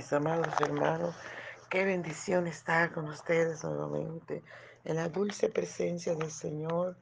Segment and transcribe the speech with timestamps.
[0.00, 1.14] Mis amados hermanos.
[1.68, 4.42] Qué bendición estar con ustedes nuevamente
[4.82, 6.96] en la dulce presencia del Señor.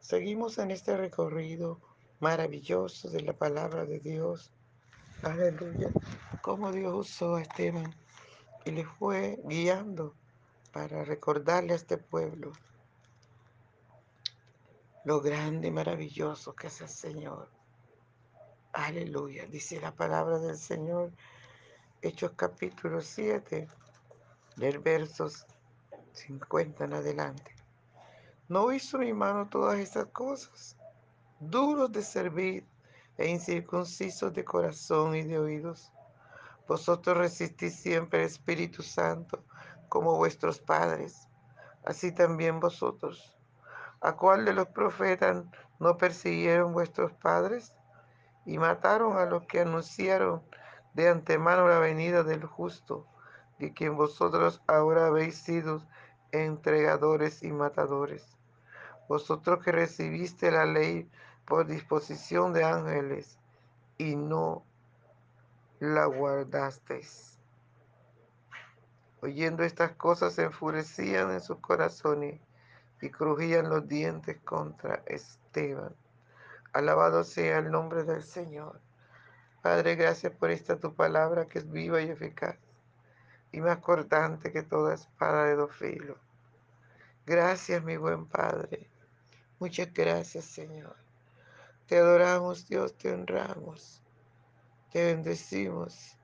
[0.00, 1.80] Seguimos en este recorrido
[2.18, 4.50] maravilloso de la palabra de Dios.
[5.22, 5.88] Aleluya.
[6.42, 7.94] Cómo Dios usó a Esteban
[8.66, 10.14] y le fue guiando
[10.74, 12.52] para recordarle a este pueblo
[15.06, 17.48] lo grande y maravilloso que es el Señor.
[18.74, 19.46] Aleluya.
[19.46, 21.12] Dice la palabra del Señor,
[22.02, 23.68] Hechos capítulo 7,
[24.56, 25.46] del versos
[26.12, 27.54] 50 en adelante.
[28.48, 30.78] ¿No hizo mi mano todas estas cosas?
[31.40, 32.64] Duros de servir
[33.18, 35.92] e incircuncisos de corazón y de oídos.
[36.66, 39.44] Vosotros resistís siempre el Espíritu Santo
[39.90, 41.28] como vuestros padres,
[41.84, 43.36] así también vosotros.
[44.00, 45.44] ¿A cuál de los profetas
[45.78, 47.74] no persiguieron vuestros padres?
[48.46, 50.42] y mataron a los que anunciaron
[50.94, 53.06] de antemano la venida del justo,
[53.58, 55.82] de quien vosotros ahora habéis sido
[56.32, 58.24] entregadores y matadores.
[59.08, 61.10] Vosotros que recibiste la ley
[61.44, 63.38] por disposición de ángeles
[63.98, 64.64] y no
[65.80, 67.38] la guardasteis.
[69.22, 72.40] Oyendo estas cosas se enfurecían en sus corazones
[73.02, 75.94] y crujían los dientes contra Esteban.
[76.72, 78.80] Alabado sea el nombre del Señor.
[79.62, 82.56] Padre, gracias por esta tu palabra que es viva y eficaz
[83.52, 86.18] y más cortante que toda espada de dos filos.
[87.26, 88.88] Gracias, mi buen Padre.
[89.58, 90.96] Muchas gracias, Señor.
[91.86, 94.02] Te adoramos, Dios, te honramos,
[94.90, 96.16] te bendecimos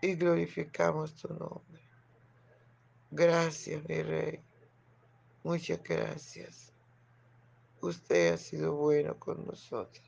[0.00, 1.82] y glorificamos tu nombre.
[3.10, 4.42] Gracias, mi Rey.
[5.44, 6.72] Muchas gracias.
[7.80, 10.05] Usted ha sido bueno con nosotros.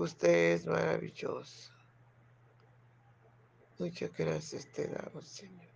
[0.00, 1.74] Usted es maravilloso.
[3.78, 5.68] Muchas gracias te damos, Señor.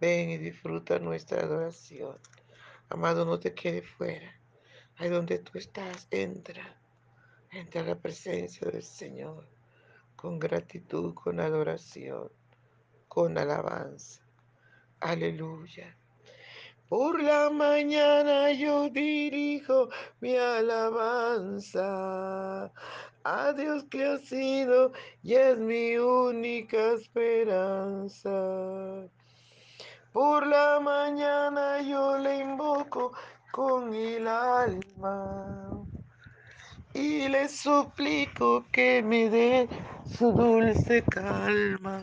[0.00, 2.16] Ven y disfruta nuestra adoración.
[2.88, 4.32] Amado, no te quede fuera.
[4.94, 6.80] Ahí donde tú estás, entra.
[7.50, 9.44] Entra a la presencia del Señor
[10.14, 12.30] con gratitud, con adoración,
[13.08, 14.22] con alabanza.
[15.00, 15.96] Aleluya.
[16.88, 19.90] Por la mañana yo dirijo
[20.20, 21.84] mi alabanza
[23.24, 28.30] a Dios que ha sido y es mi única esperanza.
[30.14, 33.12] Por la mañana yo le invoco
[33.52, 35.68] con el alma
[36.94, 39.68] y le suplico que me dé
[40.06, 42.02] su dulce calma.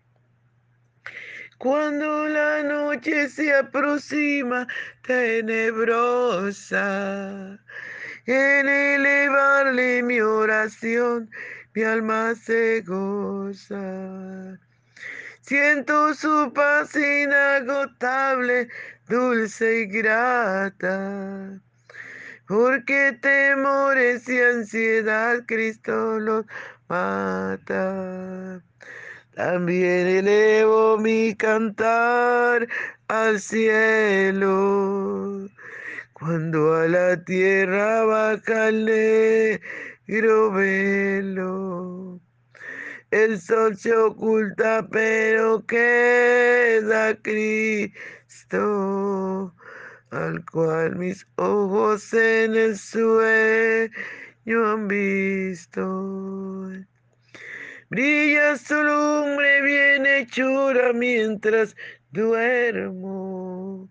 [1.61, 4.67] Cuando la noche se aproxima
[5.03, 6.79] tenebrosa,
[8.25, 11.29] en elevarle mi oración,
[11.75, 14.57] mi alma se goza.
[15.41, 18.67] Siento su paz inagotable,
[19.07, 21.61] dulce y grata,
[22.47, 26.43] porque temores y ansiedad Cristo los
[26.89, 28.63] mata.
[29.43, 32.67] También elevo mi cantar
[33.07, 35.49] al cielo.
[36.13, 42.19] Cuando a la tierra baja el negro velo.
[43.09, 47.95] El sol se oculta, pero queda Cristo,
[50.11, 53.89] al cual mis ojos en el sueño
[54.71, 56.90] han visto.
[57.91, 61.75] Brilla su lumbre bien hechura mientras
[62.11, 63.89] duermo.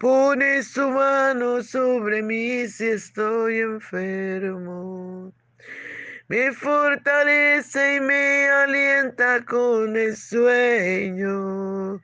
[0.00, 5.32] Pone su mano sobre mí si estoy enfermo.
[6.26, 12.02] Me fortalece y me alienta con el sueño.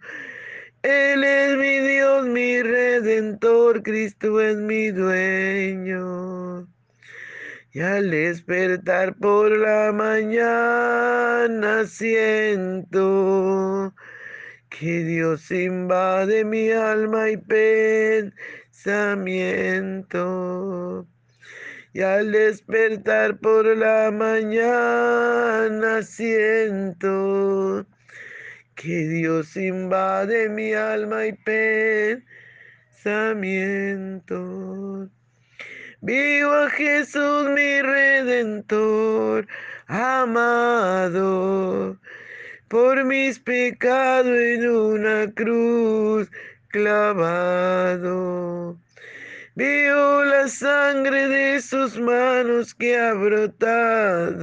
[0.82, 6.68] Él es mi Dios, mi redentor, Cristo es mi dueño.
[7.74, 13.92] Y al despertar por la mañana siento
[14.70, 17.36] que Dios invade mi alma y
[18.70, 21.08] pensamiento.
[21.92, 27.84] Y al despertar por la mañana siento
[28.76, 31.32] que Dios invade mi alma y
[33.02, 35.10] pensamiento.
[36.06, 39.46] Vivo a Jesús mi redentor,
[39.86, 41.16] amado,
[42.68, 46.30] por mis pecados en una cruz
[46.68, 47.96] clavado.
[49.54, 54.42] Veo la sangre de sus manos que ha brotado.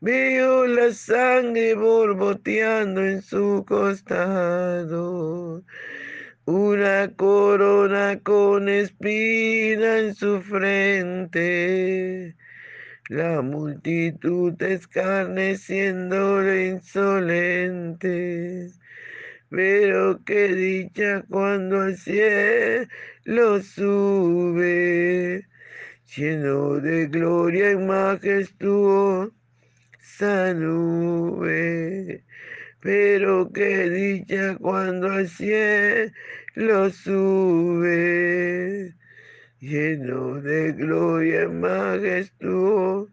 [0.00, 5.62] Veo la sangre borboteando en su costado.
[6.48, 12.36] Una corona con espina en su frente.
[13.10, 18.70] La multitud escarneciéndole insolente.
[19.50, 25.46] Pero qué dicha cuando al cielo sube,
[26.16, 29.34] lleno de gloria y majestuosa
[30.54, 32.24] nube.
[32.80, 38.94] Pero qué dicha cuando al cielo sube,
[39.60, 43.10] lleno de gloria majestuosa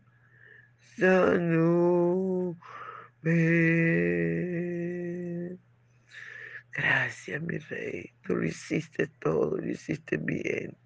[1.40, 2.58] nube.
[6.72, 8.12] Gracias, mi rey.
[8.22, 10.78] Tú lo hiciste todo, lo hiciste bien.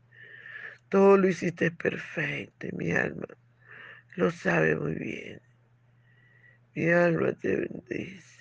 [0.89, 3.27] Todo lo hiciste perfecto, mi alma
[4.19, 5.41] lo sabe muy bien.
[6.75, 8.38] Mi alma te bendice.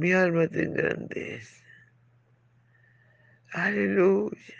[0.00, 1.62] Mi alma te engrandece.
[3.52, 4.56] Aleluya.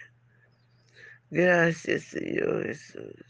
[1.31, 3.25] Gracias, Señor Jesús.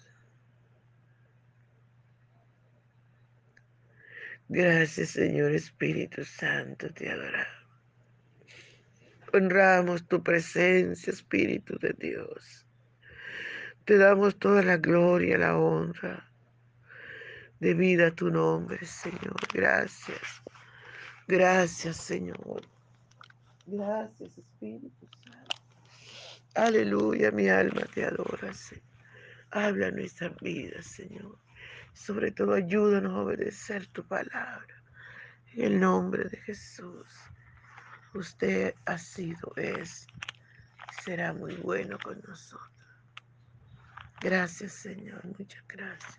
[4.48, 7.46] Gracias, Señor Espíritu Santo, te adoramos.
[9.32, 12.66] Honramos tu presencia, Espíritu de Dios.
[13.84, 16.28] Te damos toda la gloria, la honra.
[17.60, 19.36] De vida a tu nombre, Señor.
[19.54, 20.42] Gracias.
[21.30, 22.60] Gracias, Señor.
[23.64, 25.56] Gracias, Espíritu Santo.
[26.56, 28.82] Aleluya, mi alma te adora, Señor.
[29.52, 31.38] Habla nuestras vidas, Señor.
[31.94, 34.82] Sobre todo, ayúdanos a obedecer tu palabra.
[35.52, 37.06] En el nombre de Jesús.
[38.12, 40.08] Usted ha sido, es,
[41.04, 42.72] será muy bueno con nosotros.
[44.20, 46.18] Gracias, Señor, muchas gracias.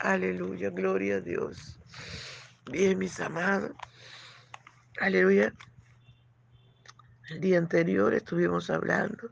[0.00, 1.78] Aleluya, gloria a Dios.
[2.70, 3.72] Bien, mis amados.
[5.00, 5.54] Aleluya.
[7.30, 9.30] El día anterior estuvimos hablando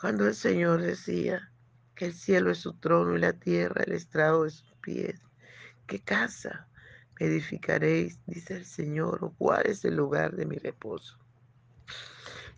[0.00, 1.50] cuando el Señor decía
[1.96, 5.20] que el cielo es su trono y la tierra el estrado de sus pies.
[5.86, 6.68] ¿Qué casa
[7.18, 11.18] edificaréis, dice el Señor, o cuál es el lugar de mi reposo.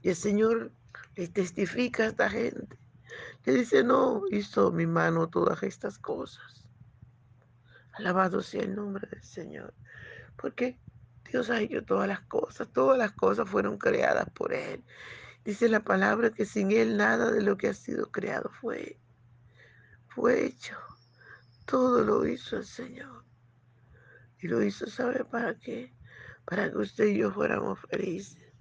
[0.02, 0.70] Y el Señor
[1.16, 2.76] le testifica a esta gente.
[3.44, 6.64] Le dice, no, hizo mi mano todas estas cosas.
[7.92, 9.72] Alabado sea el nombre del Señor.
[10.36, 10.78] Porque
[11.30, 12.68] Dios ha hecho todas las cosas.
[12.72, 14.84] Todas las cosas fueron creadas por Él.
[15.44, 18.98] Dice la palabra que sin Él nada de lo que ha sido creado fue,
[20.08, 20.76] fue hecho.
[21.64, 23.24] Todo lo hizo el Señor.
[24.40, 25.92] Y lo hizo, ¿sabe para qué?
[26.44, 28.52] Para que usted y yo fuéramos felices.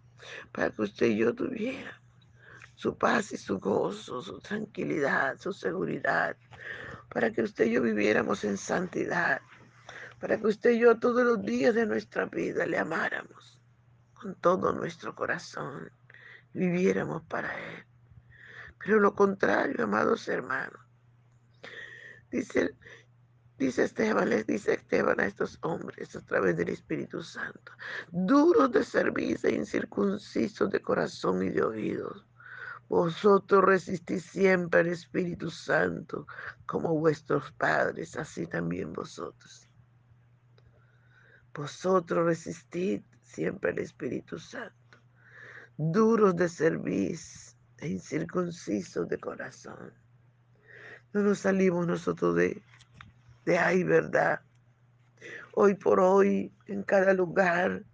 [0.52, 2.07] Para que usted y yo tuviéramos
[2.78, 6.38] su paz y su gozo, su tranquilidad, su seguridad.
[7.09, 9.42] Para que usted y yo viviéramos en santidad.
[10.19, 13.62] Para que usted y yo todos los días de nuestra vida le amáramos
[14.14, 15.92] con todo nuestro corazón.
[16.54, 17.86] Viviéramos para Él.
[18.80, 20.81] Pero lo contrario, amados hermanos.
[22.31, 22.76] Dice
[23.57, 27.71] Dice Esteban, les dice Esteban a estos hombres a través del Espíritu Santo,
[28.12, 32.24] duros de servicio e incircuncisos de corazón y de oídos.
[32.88, 36.28] Vosotros resistís siempre al Espíritu Santo
[36.68, 39.67] como vuestros padres, así también vosotros.
[41.57, 44.99] Vosotros resistid siempre al Espíritu Santo,
[45.76, 49.92] duros de servicio e incircuncisos de corazón.
[51.14, 52.61] No nos salimos nosotros de
[53.47, 54.42] de ahí, ¿verdad?
[55.54, 57.85] Hoy por hoy, en cada lugar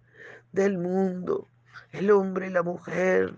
[0.50, 1.48] del mundo,
[1.92, 3.36] el hombre y la mujer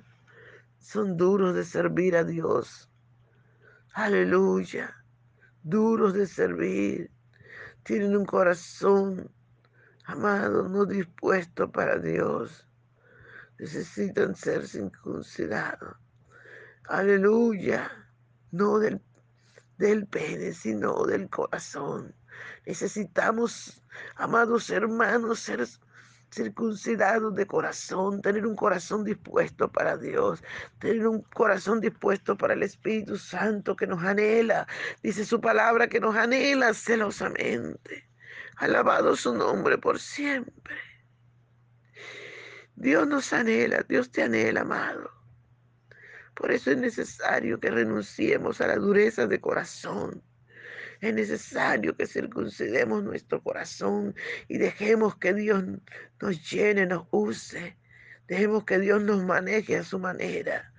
[0.78, 2.90] son duros de servir a Dios.
[3.92, 4.97] Aleluya.
[5.62, 7.11] Duros de servir.
[7.83, 9.30] Tienen un corazón,
[10.07, 12.67] amado, no dispuesto para Dios.
[13.59, 15.97] Necesitan ser circuncidados.
[16.89, 17.91] Aleluya.
[18.53, 19.01] No del
[19.79, 22.15] del pene, sino del corazón.
[22.65, 23.83] Necesitamos,
[24.17, 25.67] amados hermanos, ser
[26.33, 30.43] circuncidados de corazón, tener un corazón dispuesto para Dios,
[30.79, 34.67] tener un corazón dispuesto para el Espíritu Santo que nos anhela.
[35.03, 38.09] Dice su palabra que nos anhela celosamente.
[38.57, 40.77] Alabado su nombre por siempre.
[42.75, 45.11] Dios nos anhela, Dios te anhela, amado.
[46.35, 50.23] Por eso es necesario que renunciemos a la dureza de corazón.
[51.01, 54.15] Es necesario que circuncidemos nuestro corazón
[54.49, 55.63] y dejemos que Dios
[56.21, 57.77] nos llene, nos use.
[58.27, 60.73] Dejemos que Dios nos maneje a su manera.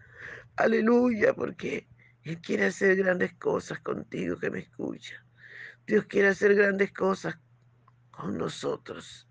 [0.56, 1.88] Aleluya, porque
[2.24, 5.24] Él quiere hacer grandes cosas contigo que me escucha.
[5.86, 7.38] Dios quiere hacer grandes cosas
[8.18, 9.28] con nosotros.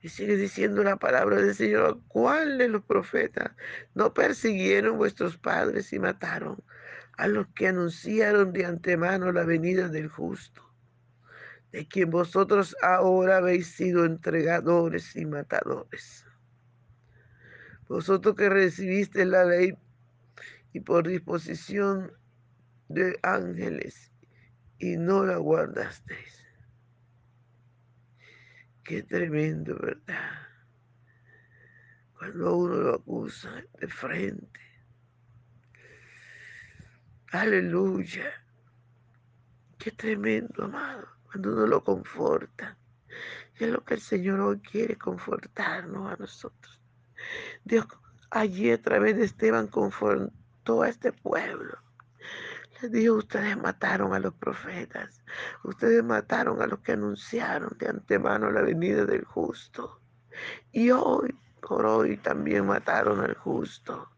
[0.00, 3.52] Y sigue diciendo la palabra del Señor, ¿cuál de los profetas
[3.94, 6.62] no persiguieron vuestros padres y mataron
[7.16, 10.62] a los que anunciaron de antemano la venida del justo?
[11.72, 16.24] De quien vosotros ahora habéis sido entregadores y matadores.
[17.88, 19.76] Vosotros que recibiste la ley
[20.72, 22.12] y por disposición
[22.88, 24.12] de ángeles
[24.78, 26.45] y no la guardasteis.
[28.86, 30.46] Qué tremendo, ¿verdad?
[32.16, 34.60] Cuando uno lo acusa de frente.
[37.32, 38.30] Aleluya.
[39.76, 41.08] Qué tremendo, amado.
[41.24, 42.78] Cuando uno lo conforta.
[43.58, 46.80] Y es lo que el Señor hoy quiere confortarnos a nosotros.
[47.64, 47.86] Dios
[48.30, 51.76] allí a través de Esteban confortó a este pueblo.
[52.82, 55.22] Les dijo, ustedes mataron a los profetas,
[55.64, 60.00] ustedes mataron a los que anunciaron de antemano la venida del justo.
[60.72, 64.10] Y hoy, por hoy, también mataron al justo.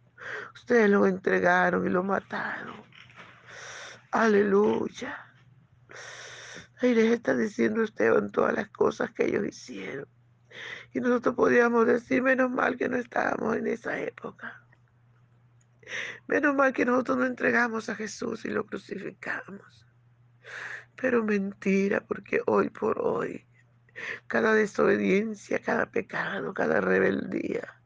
[0.55, 2.83] Ustedes lo entregaron y lo mataron.
[4.11, 5.17] Aleluya.
[6.81, 10.09] Ahí les está diciendo Esteban todas las cosas que ellos hicieron.
[10.93, 14.67] Y nosotros podíamos decir, menos mal que no estábamos en esa época.
[16.26, 19.87] Menos mal que nosotros no entregamos a Jesús y lo crucificamos.
[21.00, 23.47] Pero mentira, porque hoy por hoy,
[24.26, 27.80] cada desobediencia, cada pecado, cada rebeldía,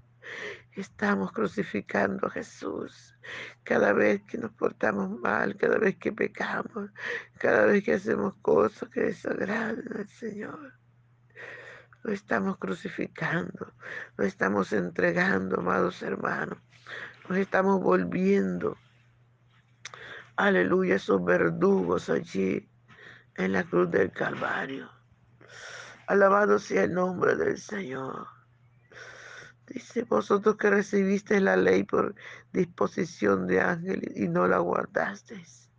[0.72, 3.14] estamos crucificando a Jesús.
[3.62, 6.90] Cada vez que nos portamos mal, cada vez que pecamos,
[7.38, 10.72] cada vez que hacemos cosas que desagradan al Señor.
[12.02, 13.74] Lo estamos crucificando,
[14.16, 16.58] lo estamos entregando, amados hermanos
[17.32, 18.76] nos estamos volviendo,
[20.36, 22.68] aleluya, esos verdugos allí
[23.36, 24.90] en la cruz del Calvario.
[26.08, 28.26] Alabado sea el nombre del Señor.
[29.66, 32.14] Dice, vosotros que recibisteis la ley por
[32.52, 35.70] disposición de ángeles y no la guardasteis.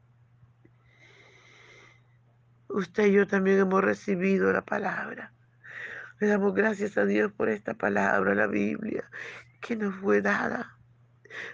[2.68, 5.32] Usted y yo también hemos recibido la palabra.
[6.20, 9.08] Le damos gracias a Dios por esta palabra, la Biblia,
[9.62, 10.80] que nos fue dada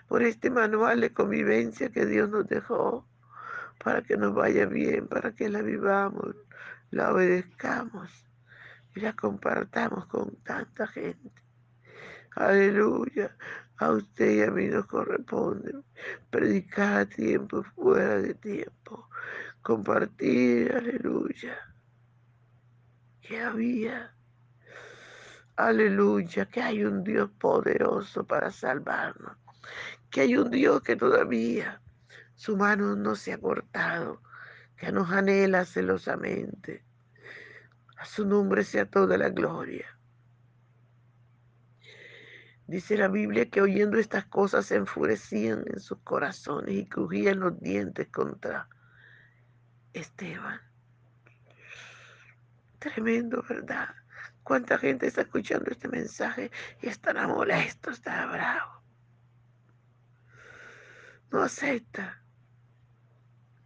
[0.08, 3.06] por este manual de convivencia que Dios nos dejó
[3.84, 6.36] para que nos vaya bien, para que la vivamos,
[6.92, 8.12] la obedezcamos
[8.96, 11.32] y la compartamos con tanta gente.
[12.36, 13.36] Aleluya.
[13.78, 15.74] A usted y a mí nos corresponde
[16.30, 19.10] predicar a tiempo, fuera de tiempo,
[19.62, 21.58] compartir, aleluya.
[23.22, 24.14] Que había,
[25.56, 29.39] aleluya, que hay un Dios poderoso para salvarnos
[30.10, 31.82] que hay un Dios que todavía
[32.36, 34.22] su mano no se ha cortado,
[34.78, 36.86] que nos anhela celosamente.
[37.98, 39.86] A su nombre sea toda la gloria.
[42.66, 47.60] Dice la Biblia que oyendo estas cosas se enfurecían en sus corazones y crujían los
[47.60, 48.70] dientes contra
[49.92, 50.62] Esteban.
[52.78, 53.90] Tremendo, ¿verdad?
[54.44, 58.79] ¿Cuánta gente está escuchando este mensaje y estará molesto, estará bravo?
[61.32, 62.22] No acepta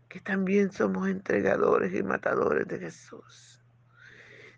[0.10, 3.64] que también somos entregadores y matadores de Jesús.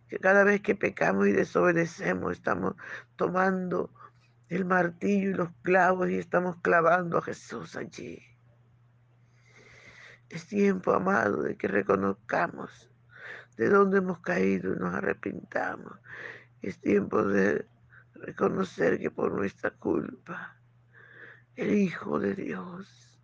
[0.09, 2.75] Que cada vez que pecamos y desobedecemos estamos
[3.15, 3.89] tomando
[4.49, 8.21] el martillo y los clavos y estamos clavando a Jesús allí.
[10.29, 12.89] Es tiempo, amado, de que reconozcamos
[13.57, 15.93] de dónde hemos caído y nos arrepintamos.
[16.61, 17.65] Es tiempo de
[18.15, 20.57] reconocer que por nuestra culpa
[21.55, 23.19] el Hijo de Dios.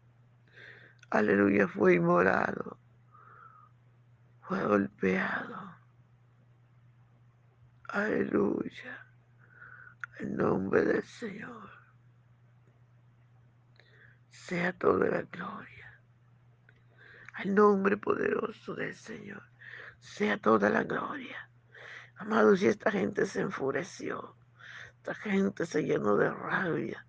[1.10, 2.78] Aleluya, fue inmolado,
[4.42, 5.76] fue golpeado.
[7.90, 9.06] Aleluya,
[10.20, 11.70] en nombre del Señor.
[14.30, 16.02] Sea toda la gloria.
[17.34, 19.44] Al nombre poderoso del Señor.
[20.00, 21.50] Sea toda la gloria.
[22.16, 24.36] Amados, y esta gente se enfureció.
[24.98, 27.06] Esta gente se llenó de rabia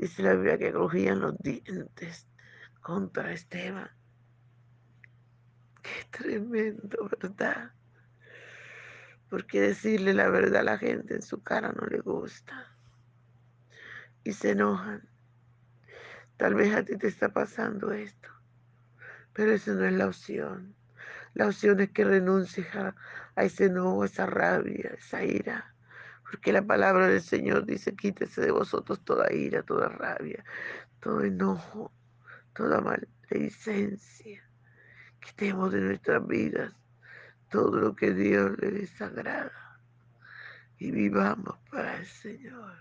[0.00, 2.26] Dice la Biblia que crujían los dientes
[2.80, 3.90] contra Esteban.
[5.82, 7.72] Qué tremendo, ¿verdad?
[9.28, 12.74] Porque decirle la verdad a la gente en su cara no le gusta.
[14.24, 15.06] Y se enojan.
[16.38, 18.30] Tal vez a ti te está pasando esto.
[19.34, 20.74] Pero esa no es la opción.
[21.34, 22.94] La opción es que renuncies a,
[23.36, 25.74] ese enojo, a esa rabia, a esa ira.
[26.30, 30.44] Porque la palabra del Señor dice, quítese de vosotros toda ira, toda rabia,
[31.00, 31.92] todo enojo,
[32.54, 34.42] toda maledicencia.
[35.20, 36.72] Quitemos de nuestras vidas
[37.50, 39.80] todo lo que Dios le desagrada
[40.78, 42.74] y vivamos para el Señor.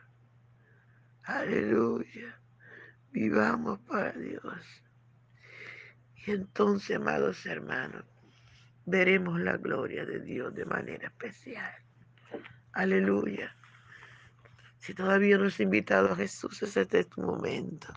[1.23, 2.39] Aleluya.
[3.11, 4.83] Vivamos para Dios.
[6.25, 8.05] Y entonces, amados hermanos,
[8.85, 11.88] veremos la gloria de Dios de manera especial.
[12.73, 13.55] Aleluya.
[14.79, 17.93] Si todavía no has invitado a Jesús, este es tu momento.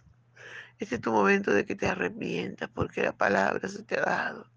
[0.78, 4.50] Este es tu momento de que te arrepientas porque la palabra se te ha dado.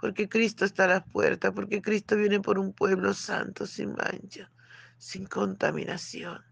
[0.00, 4.50] Porque Cristo está a las puertas, porque Cristo viene por un pueblo santo, sin mancha,
[4.98, 6.42] sin contaminación.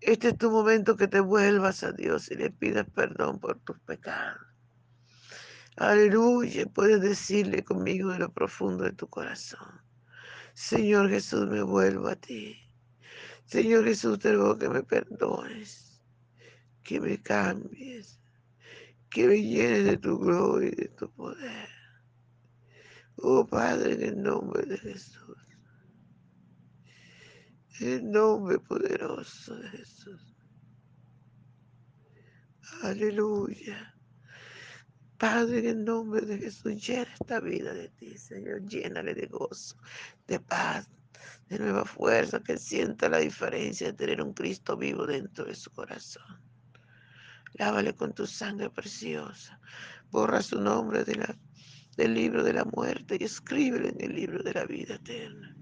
[0.00, 3.78] Este es tu momento que te vuelvas a Dios y le pidas perdón por tus
[3.80, 4.40] pecados.
[5.76, 9.80] Aleluya, puedes decirle conmigo de lo profundo de tu corazón.
[10.60, 12.54] Señor Jesús, me vuelvo a ti.
[13.46, 16.04] Señor Jesús, te ruego que me perdones,
[16.84, 18.20] que me cambies,
[19.10, 21.68] que me llenes de tu gloria y de tu poder.
[23.16, 25.38] Oh Padre, en el nombre de Jesús.
[27.80, 30.36] En el nombre poderoso de Jesús.
[32.82, 33.98] Aleluya.
[35.20, 38.64] Padre, en el nombre de Jesús, llena esta vida de ti, Señor.
[38.64, 39.76] Llénale de gozo,
[40.26, 40.88] de paz,
[41.46, 45.70] de nueva fuerza, que sienta la diferencia de tener un Cristo vivo dentro de su
[45.72, 46.40] corazón.
[47.52, 49.60] Lávale con tu sangre preciosa.
[50.10, 54.64] Borra su nombre del libro de la muerte y escríbelo en el libro de la
[54.64, 55.54] vida eterna.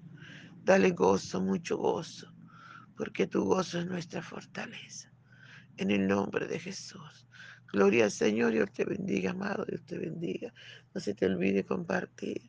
[0.63, 2.33] Dale gozo, mucho gozo,
[2.97, 5.13] porque tu gozo es nuestra fortaleza.
[5.79, 7.27] En el nombre de Jesús.
[7.73, 10.53] Gloria al Señor, Dios te bendiga, amado, Dios te bendiga.
[10.95, 12.41] No se te olvide compartir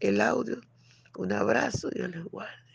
[0.00, 0.60] el audio.
[1.16, 2.67] Un abrazo, Dios les guarde.